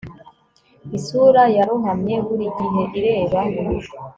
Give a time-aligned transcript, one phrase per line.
[0.97, 3.39] isura yarohamye burigihe ireba